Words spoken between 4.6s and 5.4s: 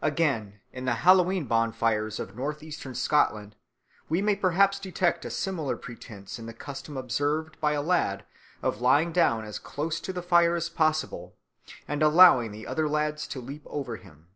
detect a